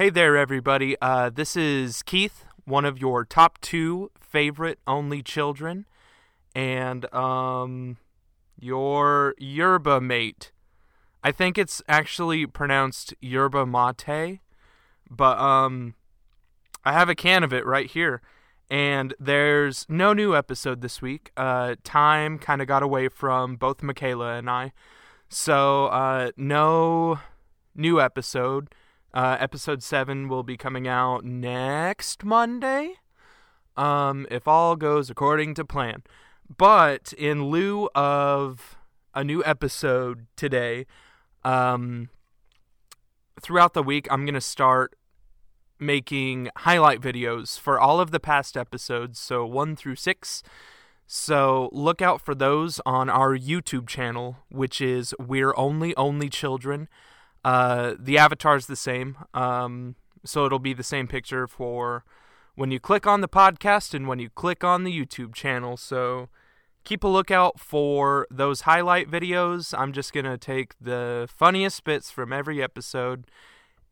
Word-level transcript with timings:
Hey 0.00 0.08
there, 0.08 0.34
everybody. 0.34 0.96
Uh, 1.02 1.28
this 1.28 1.54
is 1.58 2.02
Keith, 2.02 2.46
one 2.64 2.86
of 2.86 2.98
your 2.98 3.22
top 3.22 3.60
two 3.60 4.10
favorite 4.18 4.78
only 4.86 5.22
children, 5.22 5.84
and 6.54 7.04
um, 7.14 7.98
your 8.58 9.34
yerba 9.36 10.00
mate. 10.00 10.52
I 11.22 11.32
think 11.32 11.58
it's 11.58 11.82
actually 11.86 12.46
pronounced 12.46 13.12
yerba 13.20 13.66
mate, 13.66 14.40
but 15.10 15.38
um, 15.38 15.92
I 16.82 16.94
have 16.94 17.10
a 17.10 17.14
can 17.14 17.44
of 17.44 17.52
it 17.52 17.66
right 17.66 17.90
here. 17.90 18.22
And 18.70 19.12
there's 19.20 19.84
no 19.86 20.14
new 20.14 20.34
episode 20.34 20.80
this 20.80 21.02
week. 21.02 21.30
Uh, 21.36 21.74
time 21.84 22.38
kind 22.38 22.62
of 22.62 22.66
got 22.66 22.82
away 22.82 23.08
from 23.08 23.56
both 23.56 23.82
Michaela 23.82 24.36
and 24.36 24.48
I. 24.48 24.72
So, 25.28 25.88
uh, 25.88 26.30
no 26.38 27.18
new 27.74 28.00
episode. 28.00 28.74
Uh, 29.12 29.36
episode 29.40 29.82
7 29.82 30.28
will 30.28 30.42
be 30.42 30.56
coming 30.56 30.86
out 30.86 31.24
next 31.24 32.24
Monday. 32.24 32.94
Um, 33.76 34.26
if 34.30 34.46
all 34.46 34.76
goes 34.76 35.10
according 35.10 35.54
to 35.54 35.64
plan. 35.64 36.02
But 36.56 37.12
in 37.14 37.44
lieu 37.44 37.88
of 37.94 38.76
a 39.14 39.24
new 39.24 39.42
episode 39.44 40.26
today, 40.36 40.86
um, 41.44 42.08
throughout 43.40 43.74
the 43.74 43.82
week, 43.82 44.06
I'm 44.10 44.24
going 44.24 44.34
to 44.34 44.40
start 44.40 44.94
making 45.78 46.50
highlight 46.58 47.00
videos 47.00 47.58
for 47.58 47.80
all 47.80 48.00
of 48.00 48.10
the 48.10 48.20
past 48.20 48.56
episodes, 48.56 49.18
so 49.18 49.46
1 49.46 49.76
through 49.76 49.96
6. 49.96 50.42
So 51.06 51.70
look 51.72 52.00
out 52.00 52.20
for 52.20 52.34
those 52.34 52.80
on 52.86 53.08
our 53.08 53.36
YouTube 53.36 53.88
channel, 53.88 54.36
which 54.50 54.80
is 54.80 55.14
We're 55.18 55.54
Only 55.56 55.96
Only 55.96 56.28
Children. 56.28 56.88
Uh, 57.44 57.94
the 57.98 58.18
avatar's 58.18 58.66
the 58.66 58.76
same, 58.76 59.16
um, 59.32 59.96
so 60.24 60.44
it'll 60.44 60.58
be 60.58 60.74
the 60.74 60.82
same 60.82 61.06
picture 61.06 61.46
for 61.46 62.04
when 62.54 62.70
you 62.70 62.78
click 62.78 63.06
on 63.06 63.22
the 63.22 63.28
podcast 63.28 63.94
and 63.94 64.06
when 64.06 64.18
you 64.18 64.28
click 64.28 64.62
on 64.62 64.84
the 64.84 64.92
YouTube 64.92 65.34
channel. 65.34 65.76
So 65.76 66.28
keep 66.84 67.04
a 67.04 67.08
lookout 67.08 67.58
for 67.58 68.26
those 68.30 68.62
highlight 68.62 69.10
videos. 69.10 69.72
I'm 69.78 69.92
just 69.92 70.12
going 70.12 70.26
to 70.26 70.36
take 70.36 70.74
the 70.80 71.28
funniest 71.34 71.84
bits 71.84 72.10
from 72.10 72.32
every 72.32 72.62
episode 72.62 73.24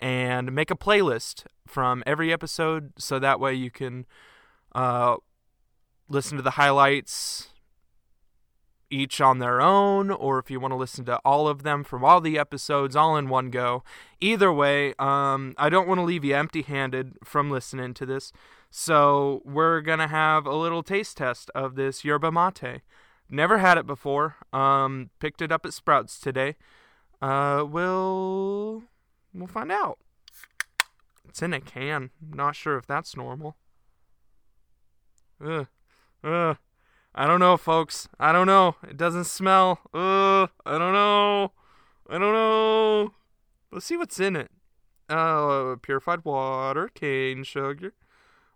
and 0.00 0.52
make 0.52 0.70
a 0.70 0.77
playlist 0.77 1.44
from 1.66 2.02
every 2.06 2.33
episode 2.33 2.92
so 2.98 3.18
that 3.18 3.40
way 3.40 3.55
you 3.55 3.70
can 3.70 4.06
uh, 4.74 5.16
listen 6.08 6.36
to 6.36 6.42
the 6.42 6.52
highlights 6.52 7.48
each 8.91 9.20
on 9.20 9.39
their 9.39 9.61
own 9.61 10.11
or 10.11 10.39
if 10.39 10.50
you 10.50 10.58
want 10.58 10.72
to 10.72 10.77
listen 10.77 11.05
to 11.05 11.17
all 11.25 11.47
of 11.47 11.62
them 11.62 11.84
from 11.84 12.05
all 12.05 12.20
the 12.20 12.39
episodes 12.39 12.97
all 12.97 13.17
in 13.17 13.28
one 13.28 13.50
go. 13.50 13.83
Either 14.20 14.53
way 14.53 14.95
um, 14.98 15.55
i 15.58 15.69
don't 15.69 15.89
want 15.89 15.98
to 15.98 16.05
leave 16.05 16.25
you 16.25 16.34
empty 16.34 16.62
handed 16.62 17.17
from 17.25 17.50
listening 17.50 17.95
to 17.95 18.06
this. 18.06 18.33
So 18.70 19.42
we're 19.45 19.80
going 19.80 19.98
to 19.98 20.08
have 20.08 20.47
a 20.47 20.55
little 20.55 20.83
taste 20.83 21.17
test 21.17 21.50
of 21.55 21.75
this 21.75 22.05
yerba 22.05 22.30
mate. 22.30 22.83
Never 23.30 23.58
had 23.58 23.78
it 23.78 23.86
before. 23.86 24.36
Um, 24.53 25.11
picked 25.20 25.42
it 25.42 25.52
up 25.52 25.67
at 25.67 25.75
sprouts 25.75 26.19
today. 26.19 26.56
Uh, 27.20 27.64
we'll 27.69 28.84
we'll 29.34 29.47
find 29.47 29.70
out. 29.73 29.98
It's 31.28 31.42
in 31.42 31.52
a 31.52 31.61
can. 31.61 32.11
Not 32.20 32.56
sure 32.56 32.78
if 32.78 32.86
that's 32.86 33.17
normal. 33.17 33.56
Ugh. 35.45 35.67
Ugh. 36.25 36.56
I 37.14 37.27
don't 37.27 37.41
know, 37.41 37.56
folks. 37.56 38.09
I 38.20 38.33
don't 38.33 38.47
know. 38.47 38.77
It 38.89 38.97
doesn't 38.97 39.25
smell. 39.25 39.81
Uh, 39.92 40.47
I 40.64 40.78
don't 40.78 40.92
know. 40.92 41.53
I 42.09 42.19
don't 42.19 42.33
know. 42.33 43.12
Let's 43.73 43.87
see 43.87 43.97
what's 43.97 44.20
in 44.20 44.37
it. 44.37 44.51
Uh, 45.09 45.77
purified 45.81 46.25
water, 46.25 46.89
cane 46.89 47.42
sugar, 47.42 47.95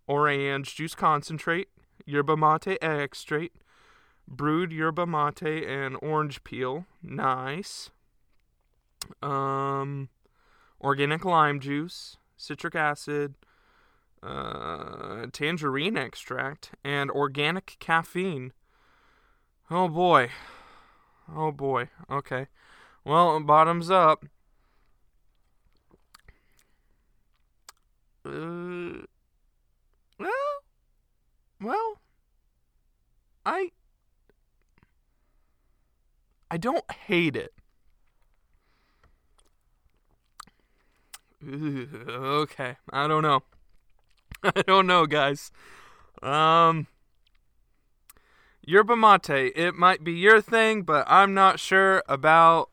orange 0.06 0.77
juice 0.77 0.95
concentrate, 0.95 1.69
yerba 2.05 2.36
mate 2.36 2.78
extract, 2.83 3.56
brewed 4.28 4.70
yerba 4.70 5.07
mate 5.07 5.64
and 5.67 5.96
orange 6.02 6.45
peel. 6.45 6.85
Nice. 7.02 7.91
Um, 9.23 10.11
organic 10.80 11.24
lime 11.24 11.58
juice, 11.58 12.17
citric 12.36 12.74
acid, 12.74 13.35
uh, 14.22 15.27
tangerine 15.33 15.96
extract, 15.96 16.70
and 16.84 17.10
organic 17.10 17.77
caffeine. 17.80 18.52
Oh 19.70 19.88
boy. 19.88 20.30
Oh 21.34 21.50
boy. 21.50 21.88
Okay. 22.10 22.46
Well, 23.05 23.40
bottoms 23.40 23.90
up. 23.90 24.24
Uh, 28.24 29.02
well, 30.18 30.30
well, 31.61 32.00
I, 33.44 33.70
I 36.48 36.56
don't 36.56 36.88
hate 36.92 37.34
it. 37.34 37.52
okay, 41.48 42.77
I 42.90 43.08
don't 43.08 43.22
know. 43.22 43.42
I 44.57 44.63
don't 44.63 44.86
know, 44.86 45.07
guys. 45.07 45.53
Um, 46.23 46.86
yerba 48.63 48.97
mate. 48.97 49.53
It 49.55 49.75
might 49.75 50.03
be 50.03 50.13
your 50.13 50.41
thing, 50.41 50.83
but 50.83 51.05
I'm 51.08 51.35
not 51.35 51.61
sure 51.61 52.03
about 52.08 52.70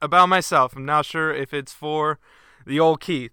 about 0.00 0.28
myself. 0.28 0.76
I'm 0.76 0.84
not 0.84 1.04
sure 1.04 1.34
if 1.34 1.52
it's 1.52 1.72
for 1.72 2.18
the 2.66 2.78
old 2.78 3.00
Keith. 3.00 3.32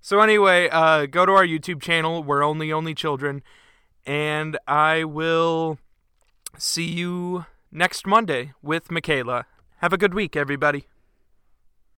So 0.00 0.20
anyway, 0.20 0.68
uh, 0.70 1.06
go 1.06 1.26
to 1.26 1.32
our 1.32 1.46
YouTube 1.46 1.82
channel. 1.82 2.22
We're 2.22 2.42
only 2.42 2.72
only 2.72 2.94
children, 2.94 3.42
and 4.04 4.58
I 4.66 5.04
will 5.04 5.78
see 6.58 6.90
you 6.90 7.46
next 7.70 8.06
Monday 8.06 8.54
with 8.62 8.90
Michaela. 8.90 9.46
Have 9.78 9.92
a 9.92 9.98
good 9.98 10.14
week, 10.14 10.36
everybody. 10.36 10.86